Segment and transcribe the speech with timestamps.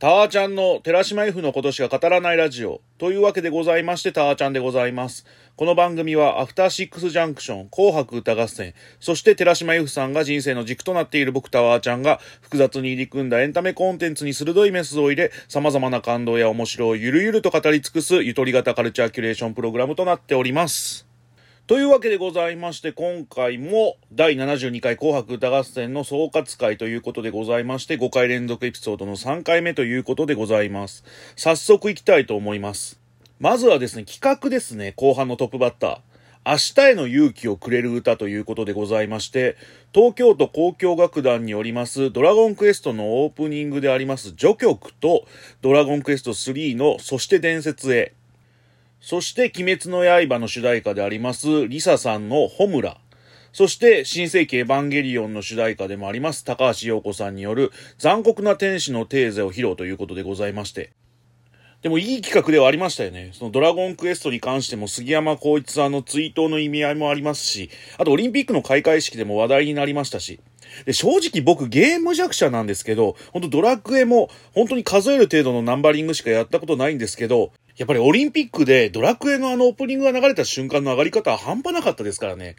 [0.00, 5.26] タワーちゃんの寺島 F のことしか語らないラジオというわけでございましてタワーちゃんでございます。
[5.56, 21.09] この番組はアフターシックスジャンクション、紅白歌合戦、そして寺島 F さんが人生の軸となっている僕タワーちゃんが複雑に入り組んだエンタメコンテンツに鋭いメスを入れ、様々な感動や面白をゆるゆると語り尽くすゆとり型カルチャーキュレーションプログラムとなっております。
[21.70, 31.04] というわけでございまして、今回も第72回紅白歌合戦の総括会ということでございまして、5回連続エピソードの3回目ということでございます。
[31.36, 32.98] 早速行きたいと思います。
[33.38, 35.98] まずはですね、企画ですね、後半のトップバッター。
[36.44, 39.56] 明日への勇気をくれる歌ということでございまして、
[39.94, 45.24] 東京都交響楽団によりますドラゴンクエストのオープニングであります序曲と
[45.62, 48.14] ドラゴンクエスト3のそして伝説へ
[49.00, 52.98] そして、鬼滅の刃の主題歌であります、リサさんのホムラ。
[53.52, 60.90] そして、新世紀エヴァンゲリオンの主題歌でもあります、高橋洋子さんによる残酷な天使のテーゼを披露ということでございまして。
[61.82, 63.30] でもいい企画ではありましたよね。
[63.32, 70.40] そのドラゴンクエストに関しても杉山光一さんの追悼の意味合いもありますし、あとオリンピックの開会式でも話題になりましたし、
[70.84, 82.56] で、正直僕ゲーム弱者なんですけど、本当ドラクエも本当に数える程度のナンバリングしかやったことないんですけど、やっぱりオリンピックでドラクエのあのオープニングが流れた瞬間の上がり方は半端なかったですからね。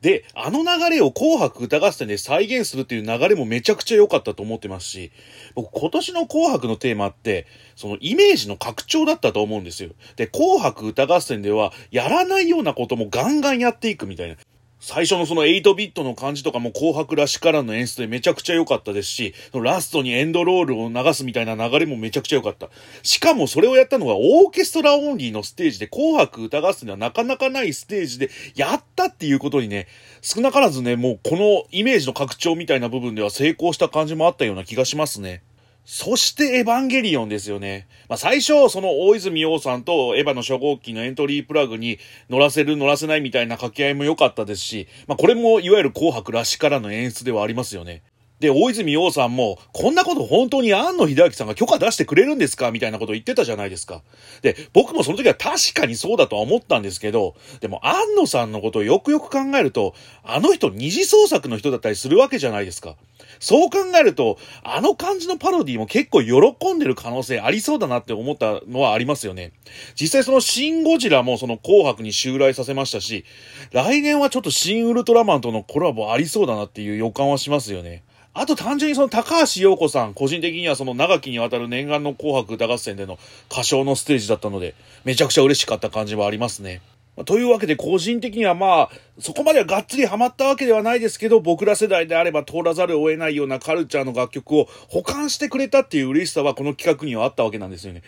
[0.00, 5.10] で、あの流れを紅白歌合戦で再現するっていう流れもめちゃくちゃ良かったと思ってますし、
[5.56, 9.90] 僕今年の紅白のテーマって、そのイメージの拡張だったと思うんですよ。
[10.14, 14.36] で、紅白歌合戦ではやらないようなこともガンガンやっていくみたいな。
[14.80, 22.70] 最初のその8ビットの感じとかも紅白らしからの演出でめちゃくちゃ良かったですし、ラストにエンドロールを流すみたいな流れもめちゃくちゃ良かった。
[23.02, 29.86] しかもそれをやったのがオーケストラオンリーのステージで紅白歌合戦ではなかなかないステージでやったっていうことにね、
[30.22, 35.42] 少なからずね、もうこのイメージの拡張みたいな部分では成功した感じもあったような気がしますね。
[35.84, 37.88] そしてエヴァンゲリオンですよね。
[38.08, 48.02] まあ、最初、その大泉洋さんとエヴァの初号機のエントリープラグに乗らせる乗らせないみたいな掛け合いも良かったですし、まあ、これもいわゆる紅白らしからの演出ではありますよね。
[48.38, 52.70] で、大泉洋さんも、こんなこと本当に庵野秀明さんが許可出してくれるんですか？
[52.70, 54.02] みたいなこと言ってたじゃないですか。
[54.40, 62.96] で、僕もその時は確かにそうだとは思ったんですけど、でも庵野さんのことをよくよく考えると、あの人二次創作の人だったりするわけじゃないですか。
[63.40, 69.52] そう考えると、あの感じのパロディも結構喜んでる可能性ありそうだなって思ったのはありますよね。
[69.98, 73.24] 実際そのシン・ゴジラもその紅白に襲来させましたし、
[73.72, 78.04] 来年はちょっとシン・ウルトラマンとのコラボありそうだなっていう予感はしますよね。
[78.32, 83.18] あと単純にその高橋洋子さん、個人的にはその長きにわたる念願の紅白歌合戦での
[83.50, 84.74] 歌唱のステージだったので、
[85.04, 86.80] めちゃくちゃ嬉しかった感じはありますね。
[87.24, 98.02] というわけで個人的にはまあ、そこまではがっつりハマったわけではないですけど、僕ら世代であれば通らざるを得ないようなカルチャーの楽曲を保管してくれたっていう嬉しさはこの企画にはあったわけなんですよね。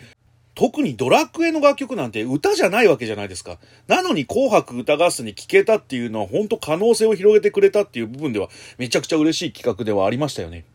[0.55, 3.57] 特にドラクエの楽曲なんて歌じゃないわけじゃないですか。
[3.87, 10.65] なのに紅白歌合戦に聴けたっていうのは本当可能性を広げてくれたっていう部分ではめちゃくちゃ嬉しい企画ではありましたよね。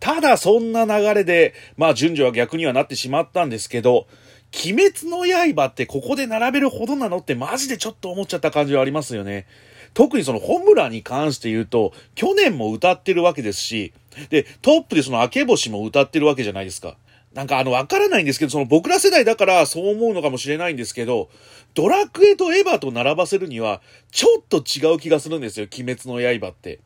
[0.00, 4.06] ただそんな流れで、まあ順序は逆にはなってしまったんですけど、
[4.52, 9.46] 鬼滅の刃ってここで並べるほどなのってマジでちょっと思っちゃった感じはありますよね。
[9.94, 13.92] 特にそのホムラに関して言うと、去年も歌ってるわけですし、
[14.28, 16.96] で、トップでその明け星も歌ってるわけじゃないですか。
[17.34, 21.28] なんかあの、わからないんですけど、その僕ら世代だからそう思うのかもしれないんですけど、
[21.74, 23.80] ドラクエとエヴァと並ばせるには、
[24.10, 26.80] ちょっと違う気がするんですよ、鬼滅の刃って。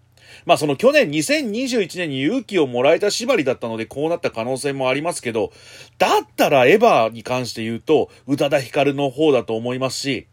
[0.47, 5.53] まあその去年2021年に勇気をもらえた縛りだったのでこうなった可能性もありますけど、
[5.99, 10.27] だったらエヴァに関して言うと、宇多田ヒカルの方だと思いますし、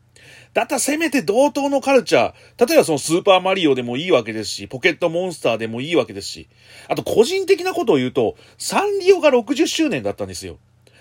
[0.54, 6.50] だったらせめて同等のカルチャー、例えばそのスーパーマリオでもいいわけですし、ポケットモンスターでもいいわけですし、
[6.90, 10.58] あと個人的なことを言うと、サンリオが60周年だったんですよ。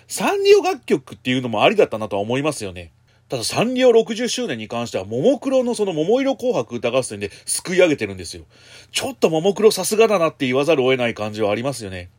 [0.07, 2.91] サンリオ楽曲っていうのもありだったなとは思いますよね。
[3.31, 8.43] ただサンリオ60周年に関しては、ももクロのその桃色紅白歌合戦ですくい上げてるんですよ。
[8.91, 12.09] ちょっとももクロさすがだなって言わざるを得ない感じはありますよね。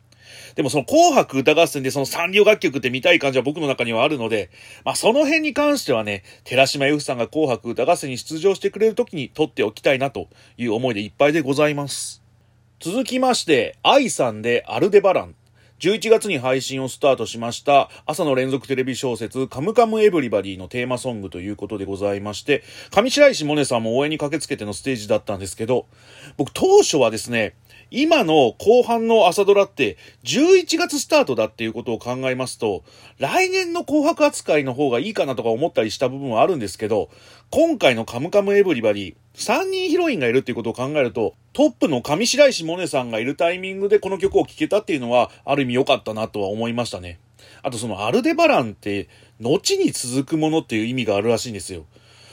[0.55, 4.49] でもその紅白歌合戦でそのサンリオ楽曲って見たい感じは僕の中にはあるので、
[4.85, 12.23] まあその辺に関してはね、寺島由布さんが紅白歌合戦に出場してくれる時に撮っておきたいなという思いでいっぱいでございます。
[12.79, 15.35] 続きまして、愛さんでアルデバラン。
[15.83, 25.87] 11月に配信をスタートしました朝の連続テレビ小説カムカムエブリバディのテーマソングということでございまして、上白石萌音さんも応援に駆けつけてのステージだったんですけど、
[26.37, 27.55] 僕当初はですね、
[27.95, 32.83] 今の後半の朝ドラって11月スタートだっていうことを考えますと、
[33.19, 37.11] 来年の紅白扱いの方がいいかなとか思ったりした部分はあるんですけど、
[37.51, 47.19] 今回のカムカムエブリバディ、3人ヒロインがいるっていうことを考えると、トップの上白石萌音さんがいるタイミングでこの曲を聴けたっていうのは、ある意味良かったなとは思いましたね。
[47.61, 49.07] あとそのアルデバランって、
[49.39, 51.85] 後に続くものっていう意味があるらしいんですよ。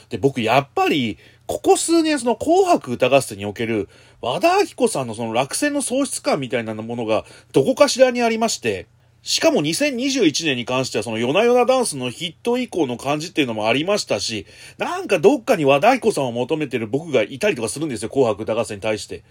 [0.09, 3.89] で、僕やっぱり、ここ数年その紅白歌合戦における
[4.23, 8.87] 和田明子さんのその落選の喪失感みたいなものがどこかしらにありまして、
[9.23, 14.47] しかも2021年に関してはその夜な夜なダンスのヒット以降の感じっていうのもありましたし、
[14.79, 19.23] なんかどっかに和田彦さんを求めてる僕がいたりとかするんですよ、紅白歌合戦に対して。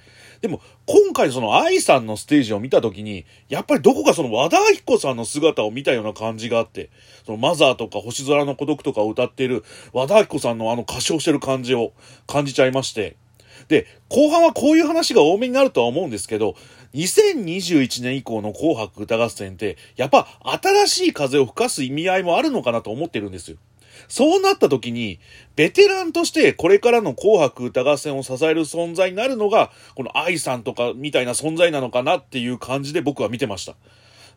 [0.41, 6.92] でも、今回その愛さんのステージを見たときに、やっぱりどこかその和田彦さんの姿を見たような感じがあって、
[7.25, 11.94] そのマザーとか星空の孤独とかを歌っている和田彦さんのあの歌唱してる感じを
[12.27, 13.18] 感じちゃいまして、
[13.69, 16.56] で、後半はこういう話が多めになるとは思うんですけど、
[16.95, 20.27] 2021年以降の紅白歌合戦って、やっぱ
[20.62, 23.57] 新しい風を吹かす意味合いもあるのかなと思ってるんですよ。
[24.07, 25.19] そうなった時に、
[25.56, 33.75] ベテランとしてこれからの紅白歌合戦を支える存在になるのが、この愛さんとかみたいな存在なのかなっていう感じで僕は見てました。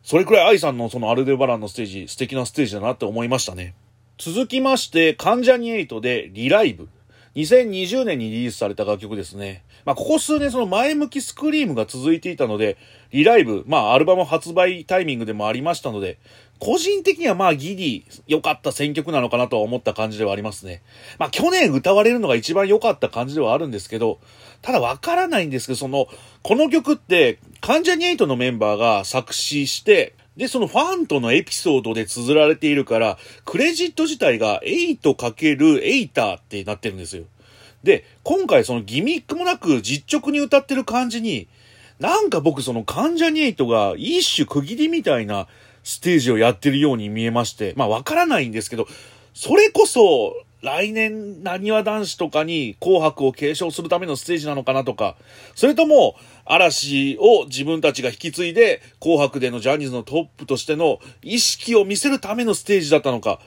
[0.03, 3.73] それくらい愛さんのそのアルデバランのステージ、素敵なステージだなって思いましたね。
[4.19, 6.87] 続きまして、関ジャニエイトでリライブ。
[7.35, 9.63] 2020年にリリースされた楽曲ですね。
[9.85, 12.77] まあ、ここ数年その前向きスクリームが続いていたので、
[13.11, 16.19] リライブ、まあ、アルバム発売タイミングでもありましたので、
[16.59, 20.83] 個人的にはまあ、ギリ良かった選曲なのかなとは思った感じではありますね。
[21.17, 24.19] まあ、去年歌われるのが一番良かった感じではあるんですけど、
[24.61, 26.07] ただわからないんですけど、その、
[26.43, 37.23] この曲って、関ジャニエイトのメンバーが作詞して、で、そのファンとのエピソードで綴られているから、クレジット自体が 8×8 ってなってるんですよ。
[37.83, 41.47] で、今回そのギミックもなく実直に歌ってる感じに、
[41.99, 45.47] なんか僕その関ジャニエイトが一種区切りみたいな
[45.83, 48.87] ステージをやってるように見えまして、まあわからないんですけど、
[49.33, 55.17] それこそ来年、なにわ男子とかに紅白を継承するためのステージなのかなとか、
[55.55, 56.15] それとも、
[56.45, 63.41] 嵐を自分たちが引き継いで、紅白でのジャニーズのトップとしての意識を見せるためのステージだったのか、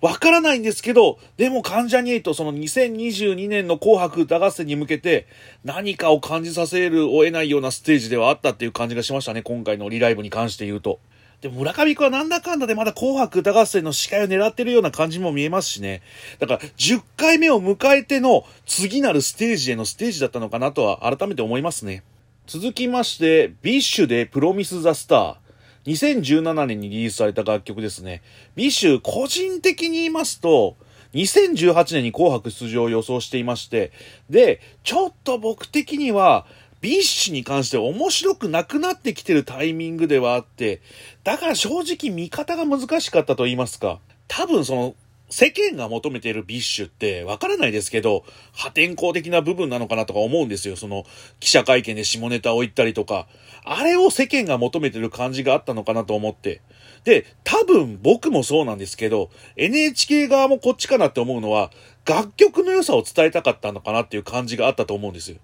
[0.00, 5.26] わからないんですけど、でも関ジャニエイトその2022年の紅白歌合戦に向けて
[5.64, 10.98] 何かを感じさせるを得ないようなステージではあったっていう感じがしましたね、今回のリライブに関して言うと。
[11.44, 16.00] で村上くんはなんだかんだでまだ紅白歌合戦の司会を狙ってるような感じも見えますしね。
[16.38, 22.02] だから10回目を迎えての次なるステージへのステージだったのかなとは改めて思いますね。
[22.46, 25.36] 続きまして、 BiSH でプロミス・ザ・スター。
[25.84, 28.22] 2017年にリリースされた楽曲ですね。
[28.56, 30.76] BiSH、個人的に言いますと、
[31.12, 33.92] 2018年に紅白出場を予想していまして、
[34.30, 36.46] で、ちょっと僕的には、
[36.84, 40.82] BiSH に関して面白くなくなってきてるタイミングではあって、
[41.22, 44.94] だから正直見方が難しかったと言いますか、多分その、
[45.30, 48.22] 世間が求めている BiSH ってわからないですけど、
[48.52, 50.76] 破天荒的な部分なのかなとか思うんですよ。
[50.76, 51.04] その
[51.40, 53.26] 記者会見で下ネタを言ったりとか。
[53.64, 56.60] あれを世間が求めてる感じがあったのかなと思って。
[57.04, 61.70] で、多分僕もそうなんですけど、NHK 側もこっちかなって思うのは、
[62.04, 65.38] 楽曲の良さを伝えたかったのかなっていう感じがあったと思うんですよ。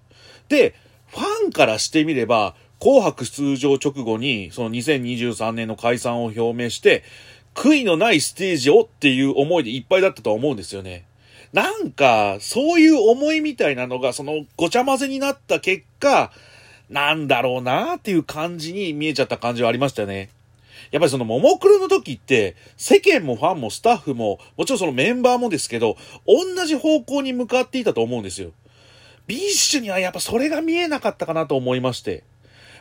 [0.50, 0.74] で、
[1.10, 7.02] ファンからしてみれば、紅白出場直後に、その2023年の解散を表明して、
[7.54, 11.04] 悔いのないステージをっていう思いでいっぱいだったとは思うんですよね。
[11.52, 16.32] なんか、そういう思いみたいなのが、そのごちゃ混ぜになった結果、
[16.88, 20.30] なんだろうなっていう感じに見えちゃった感じはありましたよね。
[20.90, 25.96] やっぱりそのももクロの時って、世間もファンもスタッフも、もちろんそのメンバーもですけど、
[26.26, 28.52] 同じ方向に向かっていたと思うんですよ。
[29.30, 32.24] BiSH にはやっぱそれが見えなかったかなと思いまして。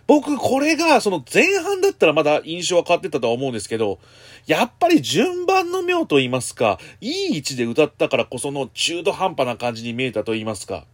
[0.07, 3.99] 僕、これが、その前半だったらまだ印象は変わってたとは思うんですけど、
[4.47, 10.85] やっぱり順番の妙と言いますか、いい位置で歌ったからこその中途半端な感じに見えたと言いますか。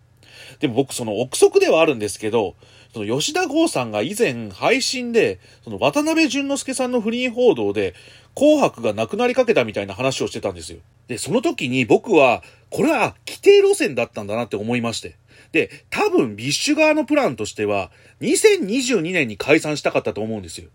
[0.60, 2.56] でも僕、その憶測ではあるんですけど、
[2.94, 7.94] その吉田豪さんが以前配信で、その渡辺淳之介さんの不倫報道で、
[8.36, 10.80] 紅白がなくなりかけたみたいな話をしてたんですよ。
[11.08, 15.16] で、その時に僕は、これは既定路線だったんだなって思いまして。
[15.52, 20.70] で、多分 BiSH 側のプランとしては、2022年に解散したかったと思うんですよ。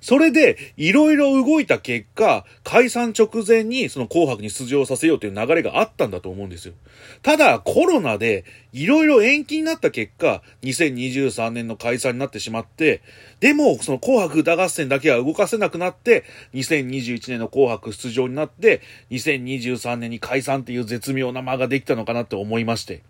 [0.00, 6.74] それで、いろいろ動いた結果、解散直前にその紅白に出場させようという流れがあったんだと思うんですよ。
[7.22, 13.02] ただ、コロナで、いろいろ延期になった結果、2023年の解散になってしまって、
[13.40, 16.24] でも、その紅白歌合戦だけは動かせなくなって、
[16.54, 23.02] 2021年の紅白出場になって、2023年に解散っていう絶妙な間ができたのかなって思いまして。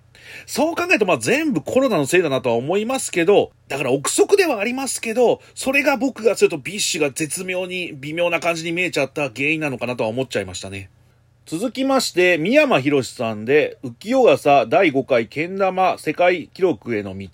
[0.46, 10.90] そう考えるとまあ全部コロナのせいだなとは思いますけど、だから憶測ではありますけど、それが僕からすると BiSH が絶妙に微妙な感じに見えちゃった原因なのかなとは思っちゃいましたね。
[11.46, 17.28] 続きまして、三山博さんで、浮世笠第5回けん玉世界記録への道。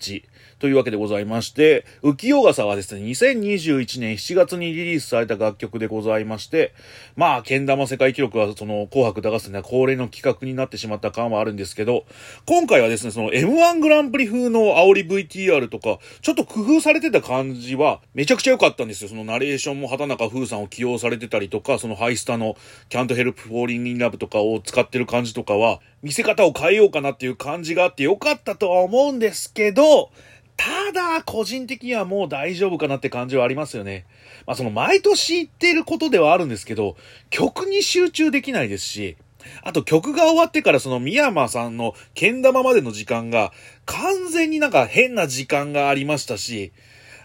[0.59, 6.73] というわけでございまして、浮世笠はですね、2021年7月にリリースされた楽曲でございまして、
[7.15, 12.05] まあ、けん玉世界記録はその紅白歌合戦では恒例の企画になってしまった感はあるんですけど、
[12.45, 19.09] 今回はですね、その M1 グランプリ風の煽り VTR とか、ちょっと工夫されてた感じはめちゃくちゃ良かったんですよ。
[19.09, 22.57] そのナレーションも畑中風さんを起用されてたりとか、そのハイスタの
[22.89, 30.11] Can't Help Falling in Love とかを使ってる感じとかは、見せ方を変えようかなっていう感じがあって良かったとは思うんですけど、
[30.57, 34.05] ただ、個人的にはもう大丈夫かなって感じはありますよね。
[34.45, 36.97] まあその毎年言ってることではあるんですけど、
[37.29, 39.17] 曲に集中できないですし、
[39.63, 43.53] あと曲が終わってからその宮山さんのけん玉までの時間が
[43.85, 46.73] 完全になんか変な時間がありましたし、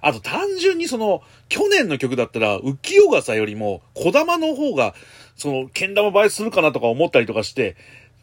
[0.02, 4.94] あと単純にその去年の曲だったら浮世笠よりも小玉の方が
[5.36, 7.76] そのけん玉映えするかなとか思ったりとかして、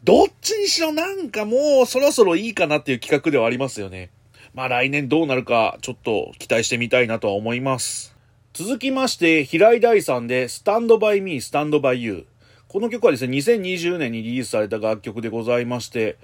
[0.04, 4.10] どっちにしろなんかもうそろそろいいかなっていう企画ではありますよね。
[4.54, 8.16] まあ来年どうなるかちょっと期待してみたいなとは思います。
[8.52, 12.24] 続きまして、平井大さんで、スタンドバイミー、スタンドバイユー。
[12.66, 16.18] この曲はですね、2020年にリリースされた楽曲でございまして、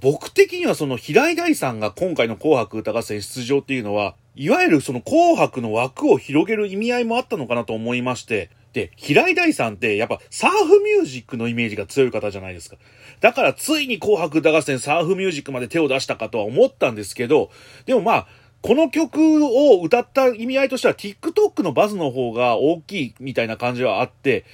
[0.00, 12.76] 僕的にはその平井大さんが今回の紅白歌合戦出場っていうのは、いわゆるその紅白の枠を広げる意味合いもあったのかなと思いまして、で、平井大さんってやっぱサーフミュージックのイメージが強い方じゃないですか。
[13.20, 17.50] だからついに紅白歌合戦サーフミュージックまで手を出したかとは思ったんですけど、
[17.86, 18.26] でもまあ、
[18.60, 24.44] この曲を歌った意味合いとしては TikTok のバズの方が大きいみたいな感じはあって、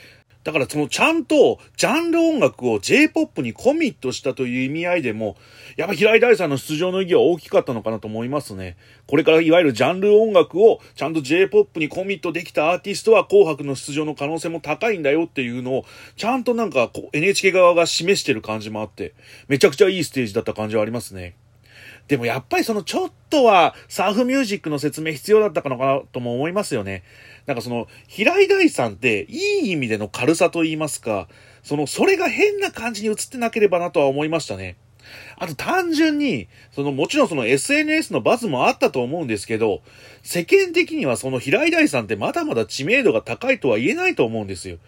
[0.45, 5.37] だからそのちゃんとジャンル音楽を J-POP にコミットしたという意味合いでも、
[5.77, 8.77] やっぱ平井大さんの出場の意義は大きかったのかなと思いますね。
[9.07, 15.85] これからいわゆるジャンル音楽をちゃんと J-POP にコミットできたアーティストは紅白の出場の可能性も高いんだよっていうのを、
[16.17, 19.15] ちゃんとなんか NHK 側が示してる感じもあって、
[19.49, 21.35] めちゃくちゃいいステージだった感じはありますね。
[22.08, 27.02] でもやっぱりそのちょっとはサーフミュージックの説明必要だったのかなとも思いますよね。
[27.46, 31.28] なんかその、平井大さんっていい意味での軽さと言いますか、
[31.62, 34.76] その、それが変な感じに映ってなければなとは思いましたね。
[35.37, 39.82] あと単純に、そのもちろんその SNS のバズもあったと思うんですけど、
[40.23, 44.78] 世間的にはその平井大さんってまだまだ知名度が高いとは言えないと思うんですよ。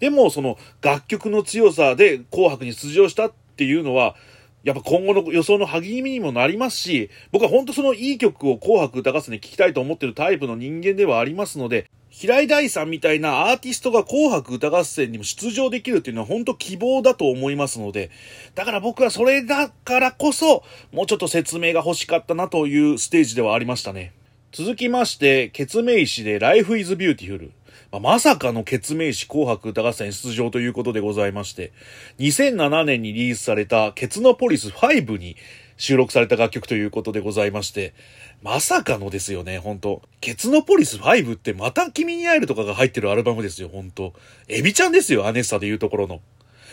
[0.00, 4.16] でもその楽曲の強さで紅白に出場したっていうのは、
[4.62, 18.10] やっぱ今後の予想の励みにもなりますし、僕は本当そのいい曲を紅白歌合戦で聴きたいと思ってるタイプの人間ではありますので、平井大さんみたいなアーティストが紅白歌合戦にも出場できるっていうのは本当希望だと思いますので、
[18.54, 24.12] だから僕はそれだからこそ、もうちょっと説明が欲しかったなというステージではありましたね。
[24.52, 27.50] 続きまして、ケツメイシで Life is Beautiful。
[27.92, 31.70] まあ、まさかの決名詞紅白歌合戦出場ということでございまして、
[32.18, 35.36] 2007年にリリースされたケツノポリス5に
[35.76, 37.94] 収録された楽曲ということでございまして、
[38.42, 40.02] まさかのですよね、ほんと。
[40.20, 44.14] ケツノポリス5ってまた君に会えるとかが入ってるアルバムですよ、ほんと。
[44.48, 46.20] エビちゃんですよ、アネッサで言うところの。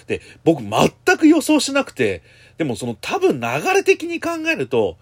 [0.07, 2.23] で、僕全く予想しなくて、
[2.57, 4.97] でもその多分流れ的に考えると、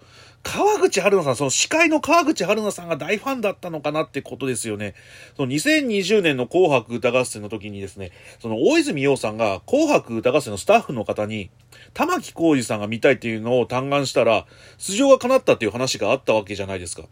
[0.48, 4.94] 川口春奈さん、その司会の川口春奈さんが大ファンだったのかなってことですよね。
[5.36, 11.50] その2020年の紅白歌合戦の時にですね、その大泉洋さんが紅白歌合戦のスタッフの方に、
[11.94, 14.46] 玉木浩二さんが見たいっていうのを嘆願したら、
[14.78, 17.02] 出場が叶ったっていう話があったわけじゃないですか。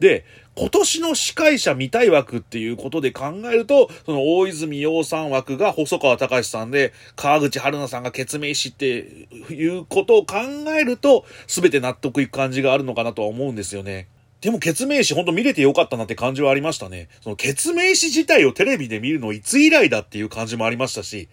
[0.00, 10.36] で、今年の司会者見たい枠っていうことで考えると、その大泉洋さん枠が細川隆さんで、川口春奈さんが決命しっていうことを考
[10.78, 14.08] えると、すべて納得いく感じがあるのかなとは思うんですよね。
[14.42, 17.08] でも、決命詞ほんと見れてよかったなって感じはありましたね。
[17.22, 21.28] その、決命詞自体をテレビで見るのいつ以来だっていう感じもありましたし、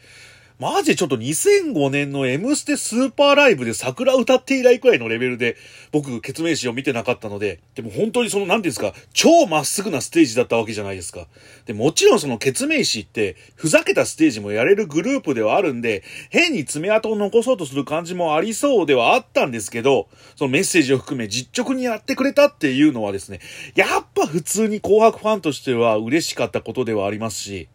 [0.60, 5.56] マジでちょっと2005年の M ステスーパーライブで桜歌って以来くらいのレベルで、
[5.94, 11.28] 僕、決命詞を見てなかったので、でも本当にその、なんていうんですか、超まっすぐなステージだったわけじゃないですか。
[11.66, 23.40] で、もちろんその決命詞って、ふざけたステージもやれるグループではあるんで、変に爪痕を残そうとする感じもありそうではあったんですけど、そのメッセージを含め実直にやってくれたっていうのはですね、
[23.76, 27.70] やっぱ普通に紅白ファンとしては嬉しかったことではありますし、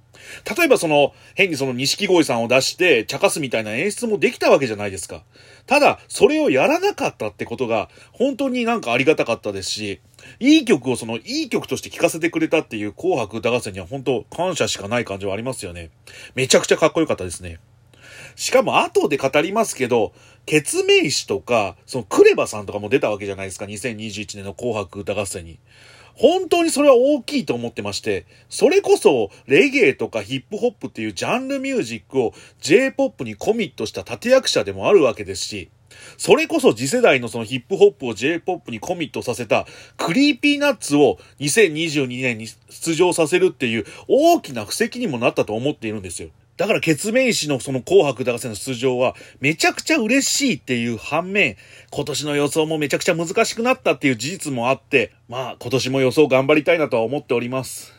[0.56, 5.22] 例えばその、変にその錦鯉さんを出して、茶化すみたいな演出もできたわけじゃないですか。
[5.66, 10.00] ただ、それをやらなかったってことが、本当になんかありがたかったですし、
[10.40, 15.90] いい曲をその、いい曲として聴かせてくれたっていう紅白歌合戦には本当感謝しかない感じはありますよね。
[16.34, 17.58] めちゃくちゃかっこよかったですね。
[18.36, 20.12] しかも後で語りますけど、
[20.46, 25.58] ケツメイシとか、その KREVA さんとかも出たわけじゃないですか、2021年の紅白歌合戦に。
[26.16, 35.70] 本当にそれは大きいと思ってまして、それこそレゲエとかヒップホップっていうジャンルミュージックを J-POP にコミットした立役者でもあるわけですし、
[36.16, 39.66] それこそ次世代のそのヒップホップを J-POP にコミットさせた
[39.96, 46.30] Creepy Nuts を2022年に出場させるっていう大きな布石にもなったと思っているんですよ。
[46.56, 51.56] だから、ケツメイシのその紅白歌合戦の出場は、めちゃくちゃ嬉しいっていう反面、
[51.90, 57.92] 今年の予想もめちゃくちゃ難しくなったっていう事実もあって、まあ、今年も予想頑張りたいなとは思っております。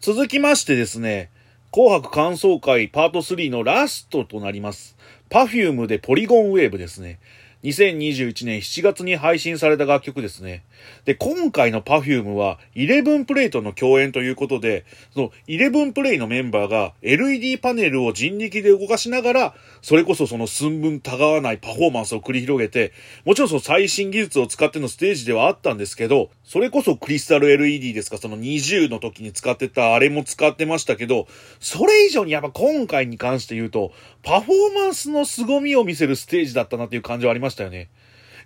[0.00, 1.30] 続きましてですね、
[1.72, 4.96] 紅白感想会パート3のラストとなります。
[5.30, 7.18] Perfume でポリゴンウェーブですね。
[7.64, 10.64] 2021年7月に配信された楽曲ですね。
[11.04, 22.92] で、今回の Perfume は11プレイとの共演ということで、その11プレイのメンバーが LED パネルを人力で動かしながら、それこそその寸分たがわないパフォーマンスを繰り広げて、
[23.24, 31.26] もちろんその最新技術を使ってのステージではあったんですけど、それこそクリスタル LED ですか、その20の時に使ってたあれも使ってましたけど、
[31.58, 33.92] それ以上にやっぱ今回に関して言うと、
[34.28, 37.88] パフォーマンスの凄みを見せるステージだったなっていう感じはありましたよね。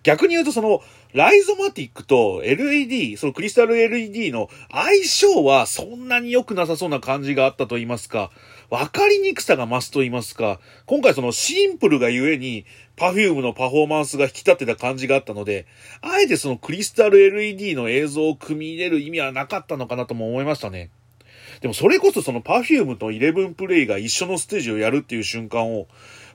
[0.05, 0.81] 逆に言うとその、
[1.13, 8.31] ライゾマティックと LED、そのクリスタル LED の相性はそんなに良くなさそうな感じがあったと言いますか、
[8.71, 15.67] わかりにくさが増すと言いますか、今回そのシンプルがゆえに、 Perfume のパフォーマンスが引き立てた感じがあったので、
[16.01, 20.91] あえてそのクリスタル LED の映像を組み入れる意味はなかったのかなとも思いましたね。
[21.63, 25.87] でもそれこそその Perfume と ELEVENPLAY が一緒のステージをやるっていう瞬間を、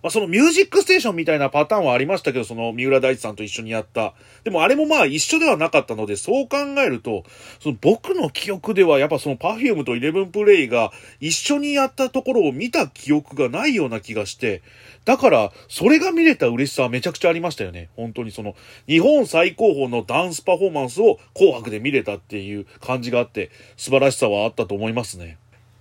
[0.04, 4.14] まあそのミュージックステーションみたいなパターンはありましたけど、その三浦大知さんと一緒にやった。
[4.44, 7.24] でもあれもまあ一緒ではなかったので、そう考えると、
[7.60, 14.62] その僕の記憶ではやっぱその Perfume と11プレイが一緒にやったところを見た記憶がないような気がして、
[15.06, 17.90] だから、それが見れた嬉しさはめちゃくちゃありましたよね。
[17.96, 18.56] 本当にその、
[18.88, 25.38] 日本最高峰のダンスパフォーマンスを紅白で見れたっていう感じがあって、素晴らしさはあったと思いますね。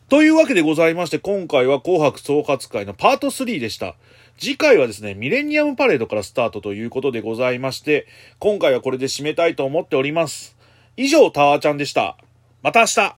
[0.08, 3.96] というわけでございまして、今回は紅白総括会のパート3でした。
[4.38, 8.06] 次回はですね、ミレニアムパレードからスタートということでございまして、
[8.38, 10.56] 今回はこれで締めたいと思っております。
[10.96, 12.16] 以上、タワーちゃんでした。
[12.62, 13.14] また明日